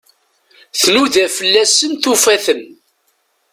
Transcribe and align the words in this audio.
Tnuda 0.79 1.25
fell-asen, 1.37 1.91
tufa-ten. 2.03 2.61